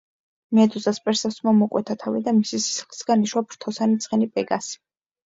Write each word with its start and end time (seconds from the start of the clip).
მედუზას 0.59 0.99
პერსევსმა 1.09 1.53
მოკვეთა 1.57 1.95
თავი 2.03 2.21
და 2.29 2.33
მისი 2.37 2.61
სისხლისაგან 2.69 3.27
იშვა 3.27 3.45
ფრთოსანი 3.53 3.99
ცხენი 4.07 4.31
პეგასი. 4.39 4.73